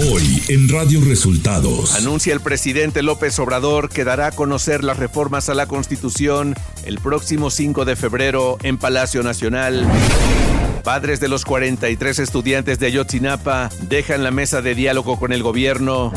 [0.00, 1.96] Hoy en Radio Resultados.
[1.96, 7.00] Anuncia el presidente López Obrador que dará a conocer las reformas a la Constitución el
[7.00, 9.84] próximo 5 de febrero en Palacio Nacional.
[10.84, 16.12] Padres de los 43 estudiantes de Ayotzinapa dejan la mesa de diálogo con el gobierno.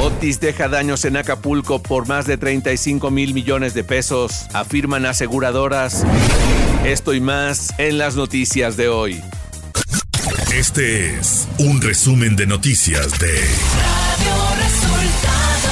[0.00, 6.04] Otis deja daños en Acapulco por más de 35 mil millones de pesos, afirman aseguradoras.
[6.84, 9.20] Esto y más en las noticias de hoy.
[10.54, 15.70] Este es un resumen de noticias de Radio Resultados.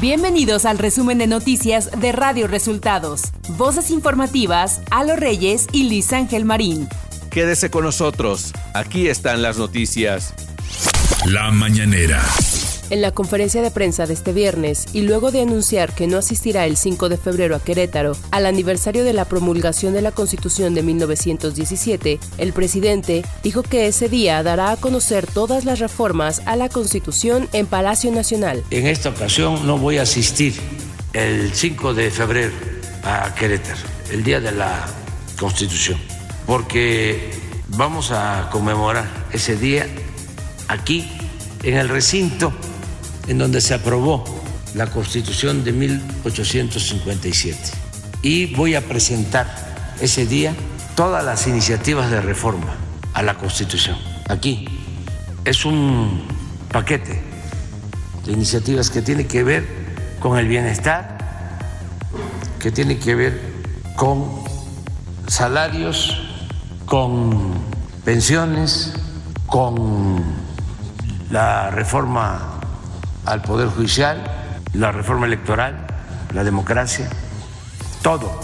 [0.00, 3.30] Bienvenidos al resumen de noticias de Radio Resultados.
[3.50, 6.88] Voces informativas, Alo Reyes y Liz Ángel Marín.
[7.30, 8.52] Quédese con nosotros.
[8.74, 10.34] Aquí están las noticias.
[11.26, 12.20] La mañanera.
[12.92, 16.66] En la conferencia de prensa de este viernes, y luego de anunciar que no asistirá
[16.66, 20.82] el 5 de febrero a Querétaro al aniversario de la promulgación de la Constitución de
[20.82, 26.68] 1917, el presidente dijo que ese día dará a conocer todas las reformas a la
[26.68, 28.62] Constitución en Palacio Nacional.
[28.68, 30.52] En esta ocasión no voy a asistir
[31.14, 32.52] el 5 de febrero
[33.04, 34.86] a Querétaro, el día de la
[35.40, 35.98] Constitución,
[36.46, 37.30] porque
[37.68, 39.86] vamos a conmemorar ese día
[40.68, 41.10] aquí
[41.62, 42.52] en el recinto
[43.26, 44.24] en donde se aprobó
[44.74, 47.58] la Constitución de 1857.
[48.22, 50.54] Y voy a presentar ese día
[50.94, 52.74] todas las iniciativas de reforma
[53.14, 53.96] a la Constitución.
[54.28, 54.66] Aquí
[55.44, 56.22] es un
[56.70, 57.20] paquete
[58.24, 59.66] de iniciativas que tiene que ver
[60.20, 61.18] con el bienestar,
[62.58, 63.40] que tiene que ver
[63.96, 64.42] con
[65.26, 66.16] salarios,
[66.86, 67.52] con
[68.04, 68.94] pensiones,
[69.46, 70.22] con
[71.30, 72.51] la reforma
[73.24, 74.22] al Poder Judicial,
[74.74, 75.86] la reforma electoral,
[76.34, 77.08] la democracia,
[78.02, 78.40] todo.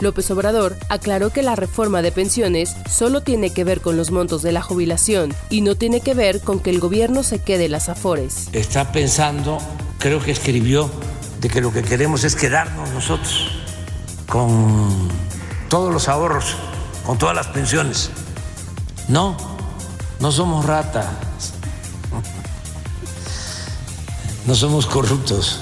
[0.00, 4.42] López Obrador aclaró que la reforma de pensiones solo tiene que ver con los montos
[4.42, 7.88] de la jubilación y no tiene que ver con que el gobierno se quede las
[7.88, 8.48] afores.
[8.52, 9.58] Está pensando,
[9.98, 10.90] creo que escribió,
[11.40, 13.48] de que lo que queremos es quedarnos nosotros
[14.28, 15.08] con
[15.68, 16.56] todos los ahorros,
[17.06, 18.10] con todas las pensiones.
[19.08, 19.36] No,
[20.20, 21.06] no somos ratas
[24.48, 25.60] no somos corruptos.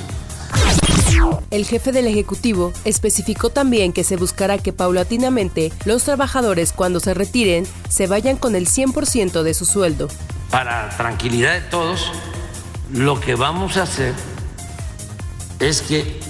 [1.50, 7.12] El jefe del Ejecutivo especificó también que se buscará que paulatinamente los trabajadores cuando se
[7.12, 10.06] retiren se vayan con el 100% de su sueldo.
[10.52, 12.12] Para tranquilidad de todos,
[12.92, 14.14] lo que vamos a hacer
[15.58, 16.20] es que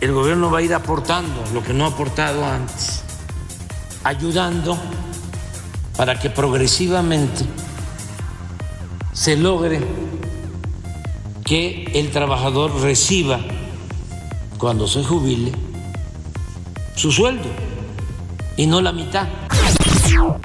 [0.00, 3.02] el gobierno va a ir aportando lo que no ha aportado antes,
[4.04, 4.78] ayudando
[5.96, 7.44] para que progresivamente
[9.12, 9.80] se logre
[11.46, 13.38] que el trabajador reciba
[14.58, 15.52] cuando se jubile
[16.96, 17.48] su sueldo
[18.56, 19.28] y no la mitad.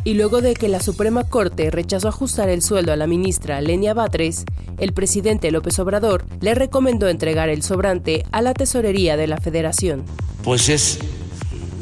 [0.04, 3.96] Y luego de que la Suprema Corte rechazó ajustar el sueldo a la ministra Lenia
[3.96, 4.46] Batres,
[4.78, 10.04] el presidente López Obrador le recomendó entregar el sobrante a la tesorería de la federación.
[10.44, 11.00] Pues es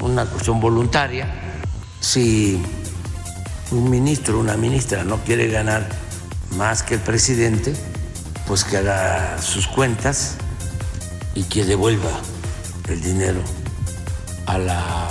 [0.02, 1.28] una cuestión voluntaria.
[2.00, 2.58] Si
[3.72, 5.90] un ministro o una ministra no quiere ganar
[6.56, 7.74] más que el presidente,
[8.50, 10.34] pues que haga sus cuentas
[11.36, 12.10] y que devuelva
[12.88, 13.44] el dinero
[14.48, 15.08] a la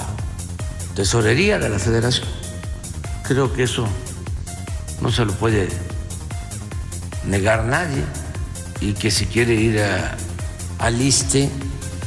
[0.96, 2.26] tesorería de la federación.
[3.22, 3.86] Creo que eso
[5.00, 5.68] no se lo puede
[7.28, 8.02] negar nadie
[8.80, 10.16] y que si quiere ir a,
[10.80, 10.96] al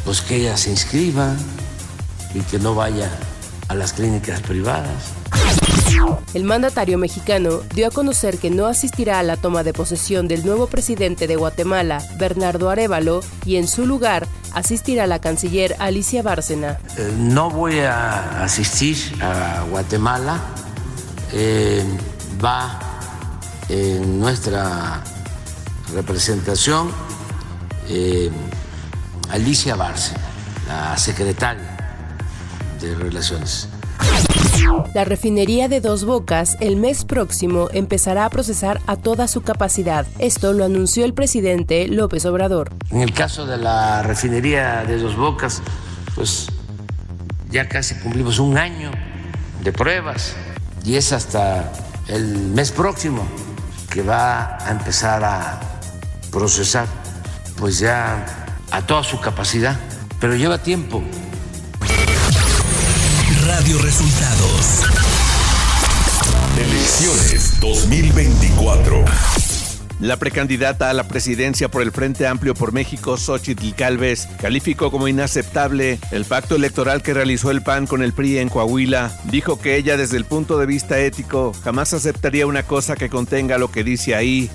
[0.03, 1.33] pues que ella se inscriba
[2.33, 3.09] y que no vaya
[3.69, 5.20] a las clínicas privadas.
[6.33, 10.45] El mandatario mexicano dio a conocer que no asistirá a la toma de posesión del
[10.45, 16.79] nuevo presidente de Guatemala, Bernardo Arevalo, y en su lugar asistirá la canciller Alicia Bárcena.
[16.97, 20.39] Eh, no voy a asistir a Guatemala.
[21.33, 21.83] Eh,
[22.43, 22.79] va
[23.67, 25.03] en nuestra
[25.93, 26.91] representación
[27.89, 28.29] eh,
[29.29, 30.21] Alicia Bárcena,
[30.67, 31.77] la secretaria
[32.79, 33.67] de Relaciones
[34.93, 40.05] la refinería de Dos Bocas el mes próximo empezará a procesar a toda su capacidad.
[40.19, 42.71] Esto lo anunció el presidente López Obrador.
[42.89, 45.61] En el caso de la refinería de Dos Bocas,
[46.15, 46.47] pues
[47.49, 48.91] ya casi cumplimos un año
[49.63, 50.35] de pruebas
[50.83, 51.71] y es hasta
[52.07, 53.25] el mes próximo
[53.89, 55.59] que va a empezar a
[56.31, 56.87] procesar
[57.57, 58.25] pues ya
[58.71, 59.77] a toda su capacidad,
[60.19, 61.03] pero lleva tiempo
[63.57, 64.85] Radio Resultados.
[66.57, 69.03] Elecciones 2024.
[69.99, 75.09] La precandidata a la presidencia por el Frente Amplio por México, Xochitl Calves, calificó como
[75.09, 79.11] inaceptable el pacto electoral que realizó el PAN con el PRI en Coahuila.
[79.25, 83.57] Dijo que ella desde el punto de vista ético jamás aceptaría una cosa que contenga
[83.57, 84.49] lo que dice ahí.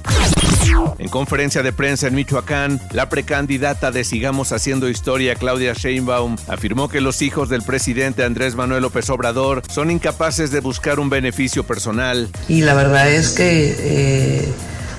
[0.99, 6.89] En conferencia de prensa en Michoacán, la precandidata de Sigamos Haciendo Historia, Claudia Sheinbaum, afirmó
[6.89, 11.65] que los hijos del presidente Andrés Manuel López Obrador son incapaces de buscar un beneficio
[11.65, 12.29] personal.
[12.49, 14.49] Y la verdad es que eh,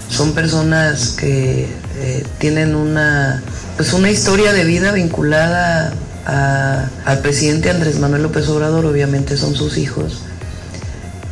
[0.09, 1.67] son personas que
[1.97, 3.43] eh, tienen una,
[3.75, 5.93] pues una historia de vida vinculada
[6.25, 10.26] al presidente Andrés Manuel López Obrador, obviamente son sus hijos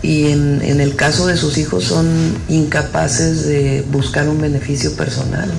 [0.02, 2.08] y en, en, el caso de sus hijos son
[2.50, 5.52] incapaces de buscar un beneficio personal.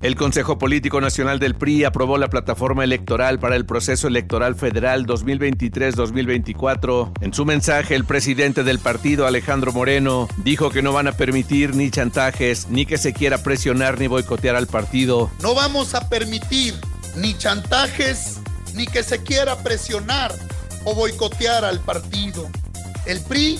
[0.00, 5.06] El Consejo Político Nacional del PRI aprobó la plataforma electoral para el proceso electoral federal
[5.06, 7.12] 2023-2024.
[7.20, 11.74] En su mensaje, el presidente del partido, Alejandro Moreno, dijo que no van a permitir
[11.74, 15.30] ni chantajes, ni que se quiera presionar ni boicotear al partido.
[15.42, 16.74] No vamos a permitir
[17.16, 18.40] ni chantajes,
[18.74, 20.34] ni que se quiera presionar
[20.84, 22.48] o boicotear al partido.
[23.06, 23.58] El PRI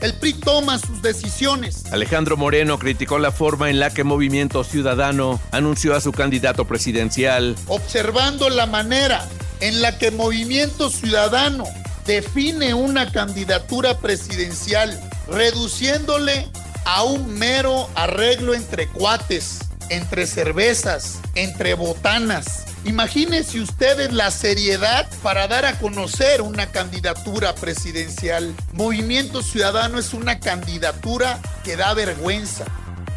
[0.00, 1.90] el PRI toma sus decisiones.
[1.90, 7.56] Alejandro Moreno criticó la forma en la que Movimiento Ciudadano anunció a su candidato presidencial.
[7.66, 9.26] Observando la manera
[9.60, 11.64] en la que Movimiento Ciudadano
[12.04, 16.46] define una candidatura presidencial, reduciéndole
[16.84, 19.60] a un mero arreglo entre cuates,
[19.90, 28.54] entre cervezas, entre botanas, Imagínense ustedes la seriedad para dar a conocer una candidatura presidencial.
[28.74, 32.64] Movimiento Ciudadano es una candidatura que da vergüenza.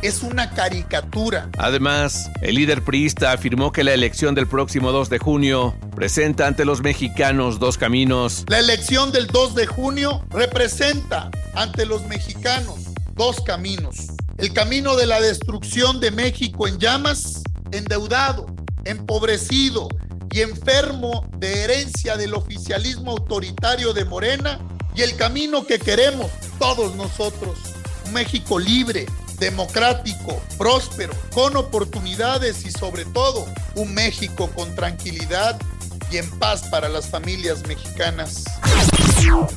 [0.01, 1.49] Es una caricatura.
[1.59, 6.65] Además, el líder priista afirmó que la elección del próximo 2 de junio presenta ante
[6.65, 8.45] los mexicanos dos caminos.
[8.47, 14.07] La elección del 2 de junio representa ante los mexicanos dos caminos.
[14.39, 17.43] El camino de la destrucción de México en llamas,
[17.73, 18.45] endeudado,
[18.85, 19.89] empobrecido
[20.31, 24.57] y enfermo de herencia del oficialismo autoritario de Morena
[24.95, 27.57] y el camino que queremos todos nosotros,
[28.05, 29.07] un México libre,
[29.39, 33.45] democrático, próspero, con oportunidades y sobre todo
[33.75, 35.59] un México con tranquilidad
[36.11, 38.45] y en paz para las familias mexicanas.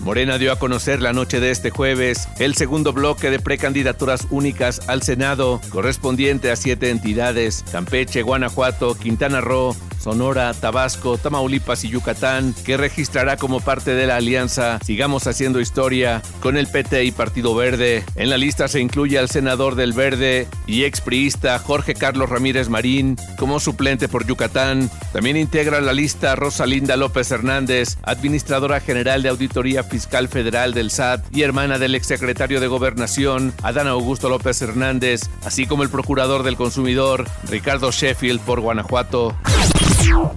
[0.01, 4.89] Morena dio a conocer la noche de este jueves el segundo bloque de precandidaturas únicas
[4.89, 12.55] al Senado, correspondiente a siete entidades, Campeche, Guanajuato, Quintana Roo, Sonora, Tabasco, Tamaulipas y Yucatán,
[12.65, 17.55] que registrará como parte de la alianza Sigamos Haciendo Historia con el PT y Partido
[17.55, 18.05] Verde.
[18.17, 23.17] En la lista se incluye al senador del Verde y expriista Jorge Carlos Ramírez Marín
[23.39, 24.91] como suplente por Yucatán.
[25.13, 31.25] También integra la lista Rosalinda López Hernández, administradora general de Auditoría Fiscal Federal del SAT
[31.33, 36.57] y hermana del exsecretario de Gobernación, Adán Augusto López Hernández, así como el procurador del
[36.57, 39.37] consumidor, Ricardo Sheffield por Guanajuato.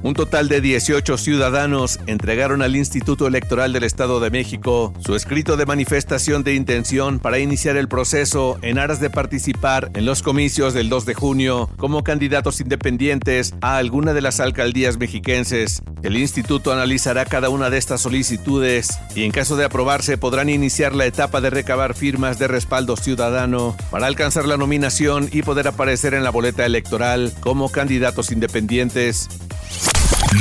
[0.03, 5.57] Un total de 18 ciudadanos entregaron al Instituto Electoral del Estado de México su escrito
[5.57, 10.73] de manifestación de intención para iniciar el proceso en aras de participar en los comicios
[10.73, 15.81] del 2 de junio como candidatos independientes a alguna de las alcaldías mexiquenses.
[16.03, 20.93] El instituto analizará cada una de estas solicitudes y en caso de aprobarse podrán iniciar
[20.93, 26.13] la etapa de recabar firmas de respaldo ciudadano para alcanzar la nominación y poder aparecer
[26.13, 29.29] en la boleta electoral como candidatos independientes.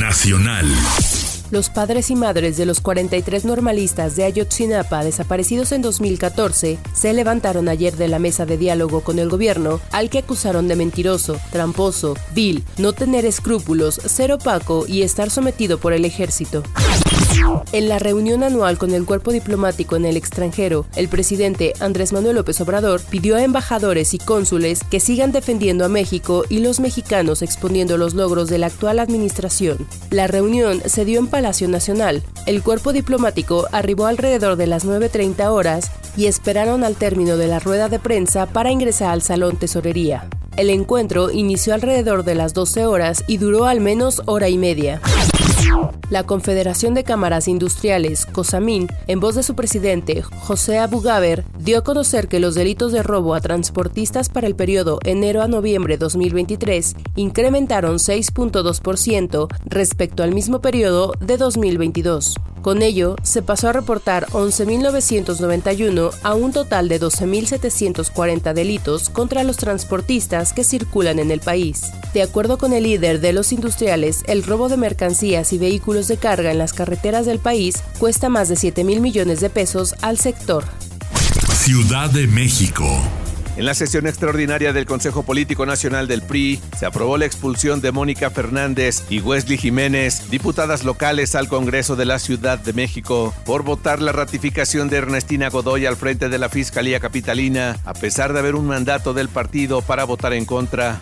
[0.01, 0.67] Nacional.
[1.51, 7.69] Los padres y madres de los 43 normalistas de Ayotzinapa desaparecidos en 2014 se levantaron
[7.69, 12.15] ayer de la mesa de diálogo con el gobierno, al que acusaron de mentiroso, tramposo,
[12.35, 16.63] vil, no tener escrúpulos, ser opaco y estar sometido por el ejército.
[17.73, 22.37] En la reunión anual con el cuerpo diplomático en el extranjero, el presidente Andrés Manuel
[22.37, 27.43] López Obrador pidió a embajadores y cónsules que sigan defendiendo a México y los mexicanos
[27.43, 29.79] exponiendo los logros de la actual administración.
[30.11, 32.23] La reunión se dio en Palacio Nacional.
[32.47, 37.59] El cuerpo diplomático arribó alrededor de las 9.30 horas y esperaron al término de la
[37.59, 40.29] rueda de prensa para ingresar al Salón Tesorería.
[40.57, 45.01] El encuentro inició alrededor de las 12 horas y duró al menos hora y media.
[46.11, 51.85] La Confederación de Cámaras Industriales, COSAMIN, en voz de su presidente, José Abugaber, dio a
[51.85, 56.95] conocer que los delitos de robo a transportistas para el periodo enero a noviembre 2023
[57.17, 62.37] incrementaron 6.2% respecto al mismo periodo de 2022.
[62.65, 69.59] Con ello, se pasó a reportar 11.991 a un total de 12.740 delitos contra los
[69.59, 71.93] transportistas que circulan en el país.
[72.15, 76.17] De acuerdo con el líder de los industriales, el robo de mercancías y vehículos de
[76.17, 80.17] carga en las carreteras del país cuesta más de 7 mil millones de pesos al
[80.17, 80.65] sector.
[81.53, 82.87] Ciudad de México.
[83.57, 87.93] En la sesión extraordinaria del Consejo Político Nacional del PRI se aprobó la expulsión de
[87.93, 93.63] Mónica Fernández y Wesley Jiménez, diputadas locales al Congreso de la Ciudad de México, por
[93.63, 98.41] votar la ratificación de Ernestina Godoy al frente de la Fiscalía Capitalina, a pesar de
[98.41, 100.99] haber un mandato del partido para votar en contra.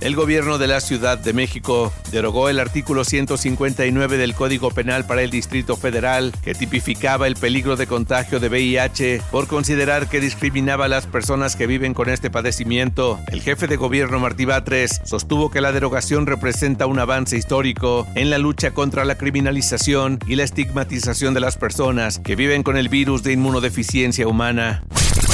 [0.00, 5.22] El gobierno de la Ciudad de México derogó el artículo 159 del Código Penal para
[5.22, 10.86] el Distrito Federal que tipificaba el peligro de contagio de VIH por considerar que discriminaba
[10.86, 13.20] a las personas que viven con este padecimiento.
[13.28, 18.30] El jefe de gobierno Martí Batres sostuvo que la derogación representa un avance histórico en
[18.30, 22.88] la lucha contra la criminalización y la estigmatización de las personas que viven con el
[22.88, 24.82] virus de inmunodeficiencia humana.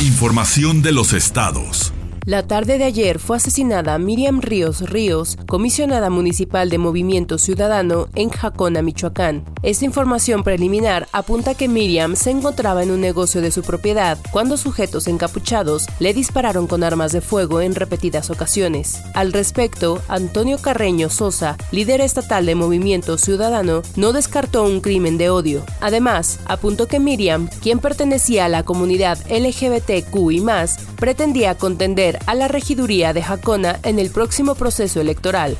[0.02, 1.92] Información de los estados.
[2.26, 8.28] La tarde de ayer fue asesinada Miriam Ríos Ríos, comisionada municipal de Movimiento Ciudadano en
[8.28, 9.44] Jacona, Michoacán.
[9.62, 14.56] Esta información preliminar apunta que Miriam se encontraba en un negocio de su propiedad cuando
[14.56, 19.00] sujetos encapuchados le dispararon con armas de fuego en repetidas ocasiones.
[19.14, 25.30] Al respecto, Antonio Carreño Sosa, líder estatal de Movimiento Ciudadano, no descartó un crimen de
[25.30, 25.64] odio.
[25.80, 32.34] Además, apuntó que Miriam, quien pertenecía a la comunidad LGBTQ y más, pretendía contender a
[32.34, 35.56] la regiduría de Jacona en el próximo proceso electoral.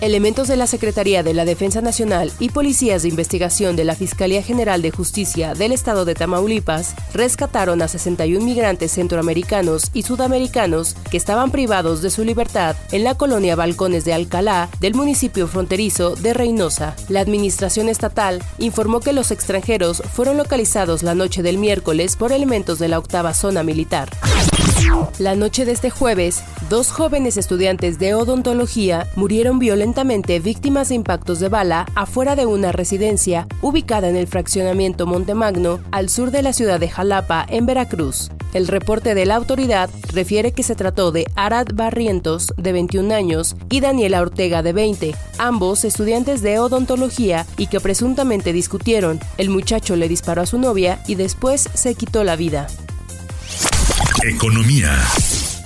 [0.00, 4.42] Elementos de la Secretaría de la Defensa Nacional y policías de investigación de la Fiscalía
[4.42, 11.16] General de Justicia del Estado de Tamaulipas rescataron a 61 migrantes centroamericanos y sudamericanos que
[11.16, 16.34] estaban privados de su libertad en la colonia Balcones de Alcalá del municipio fronterizo de
[16.34, 16.96] Reynosa.
[17.08, 22.78] La administración estatal informó que los extranjeros fueron localizados la noche del miércoles por elementos
[22.78, 24.10] de la octava zona militar.
[25.18, 31.38] La noche de este jueves, dos jóvenes estudiantes de odontología murieron violentamente víctimas de impactos
[31.38, 36.52] de bala afuera de una residencia ubicada en el fraccionamiento Montemagno, al sur de la
[36.52, 38.30] ciudad de Jalapa, en Veracruz.
[38.52, 43.56] El reporte de la autoridad refiere que se trató de Arad Barrientos, de 21 años,
[43.70, 49.20] y Daniela Ortega, de 20, ambos estudiantes de odontología y que presuntamente discutieron.
[49.38, 52.66] El muchacho le disparó a su novia y después se quitó la vida.
[54.24, 55.02] Economía.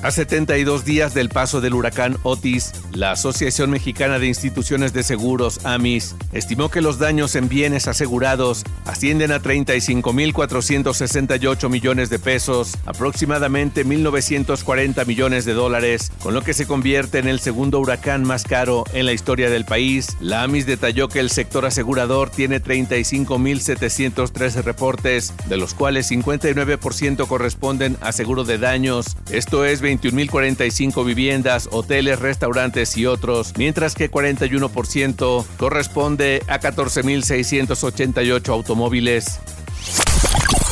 [0.06, 5.58] A 72 días del paso del huracán Otis, la Asociación Mexicana de Instituciones de Seguros,
[5.64, 13.84] AMIS, estimó que los daños en bienes asegurados ascienden a 35.468 millones de pesos, aproximadamente
[13.84, 18.84] 1.940 millones de dólares, con lo que se convierte en el segundo huracán más caro
[18.92, 20.16] en la historia del país.
[20.20, 27.96] La AMIS detalló que el sector asegurador tiene 35.713 reportes, de los cuales 59% corresponden
[28.02, 35.44] a seguro de daños, esto es 21.045 viviendas, hoteles, restaurantes y otros, mientras que 41%
[35.56, 39.40] corresponde a 14.688 automóviles.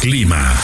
[0.00, 0.54] Clima.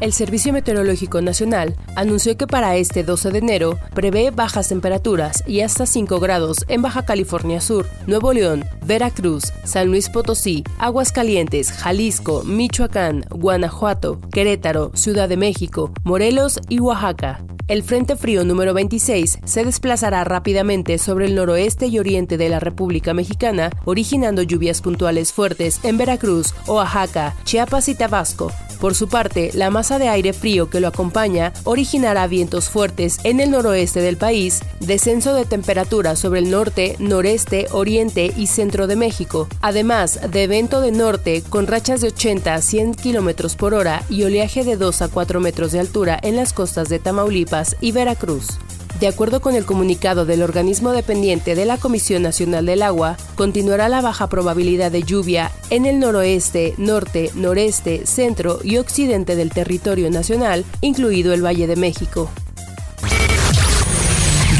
[0.00, 5.62] El Servicio Meteorológico Nacional anunció que para este 12 de enero prevé bajas temperaturas y
[5.62, 12.44] hasta 5 grados en Baja California Sur, Nuevo León, Veracruz, San Luis Potosí, Aguascalientes, Jalisco,
[12.44, 17.42] Michoacán, Guanajuato, Querétaro, Ciudad de México, Morelos y Oaxaca.
[17.68, 22.60] El Frente Frío número 26 se desplazará rápidamente sobre el noroeste y oriente de la
[22.60, 28.50] República Mexicana, originando lluvias puntuales fuertes en Veracruz, Oaxaca, Chiapas y Tabasco.
[28.80, 33.40] Por su parte, la masa de aire frío que lo acompaña originará vientos fuertes en
[33.40, 38.94] el noroeste del país, descenso de temperatura sobre el norte, noreste, oriente y centro de
[38.94, 44.04] México, además de evento de norte con rachas de 80 a 100 km por hora
[44.08, 47.92] y oleaje de 2 a 4 metros de altura en las costas de Tamaulipas y
[47.92, 48.58] Veracruz.
[49.00, 53.88] De acuerdo con el comunicado del organismo dependiente de la Comisión Nacional del Agua, continuará
[53.88, 60.10] la baja probabilidad de lluvia en el noroeste, norte, noreste, centro y occidente del territorio
[60.10, 62.28] nacional, incluido el Valle de México.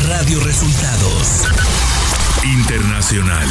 [0.07, 1.45] Radio Resultados
[2.45, 3.49] Internacional.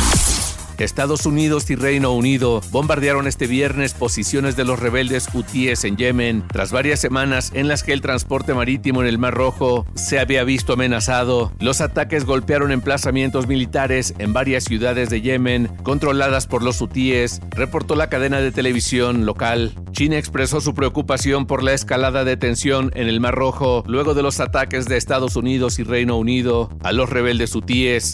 [0.84, 6.44] Estados Unidos y Reino Unido bombardearon este viernes posiciones de los rebeldes hutíes en Yemen,
[6.48, 10.44] tras varias semanas en las que el transporte marítimo en el Mar Rojo se había
[10.44, 11.52] visto amenazado.
[11.60, 17.96] Los ataques golpearon emplazamientos militares en varias ciudades de Yemen, controladas por los hutíes, reportó
[17.96, 19.74] la cadena de televisión local.
[19.92, 24.22] China expresó su preocupación por la escalada de tensión en el Mar Rojo luego de
[24.22, 28.12] los ataques de Estados Unidos y Reino Unido a los rebeldes hutíes.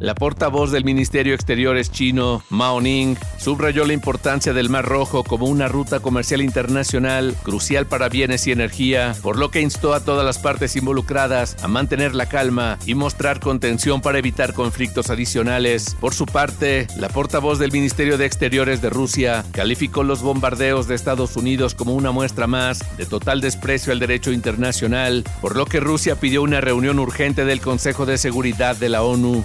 [0.00, 5.46] La portavoz del Ministerio Exteriores chino, Mao Ning, subrayó la importancia del Mar Rojo como
[5.46, 10.24] una ruta comercial internacional crucial para bienes y energía, por lo que instó a todas
[10.24, 15.96] las partes involucradas a mantener la calma y mostrar contención para evitar conflictos adicionales.
[16.00, 20.94] Por su parte, la portavoz del Ministerio de Exteriores de Rusia calificó los bombardeos de
[20.94, 25.80] Estados Unidos como una muestra más de total desprecio al derecho internacional, por lo que
[25.80, 29.44] Rusia pidió una reunión urgente del Consejo de Seguridad de la ONU.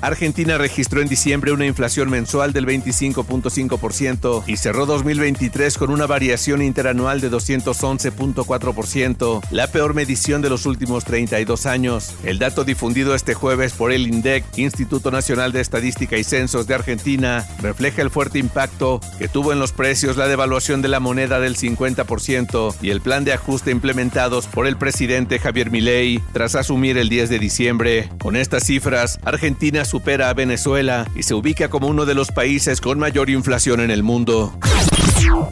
[0.00, 6.62] Argentina registró en diciembre una inflación mensual del 25.5% y cerró 2023 con una variación
[6.62, 12.14] interanual de 211.4%, la peor medición de los últimos 32 años.
[12.24, 16.74] El dato difundido este jueves por el INDEC, Instituto Nacional de Estadística y Censos de
[16.74, 21.40] Argentina, refleja el fuerte impacto que tuvo en los precios la devaluación de la moneda
[21.40, 26.98] del 50% y el plan de ajuste implementados por el presidente Javier Milei tras asumir
[26.98, 28.08] el 10 de diciembre.
[28.20, 32.80] Con estas cifras, Argentina supera a Venezuela y se ubica como uno de los países
[32.80, 34.52] con mayor inflación en el mundo.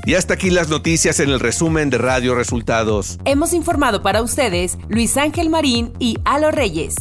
[0.04, 3.20] Y hasta aquí las noticias en el resumen de Radio Resultados.
[3.24, 6.96] Hemos informado para ustedes Luis Ángel Marín y Alo Reyes.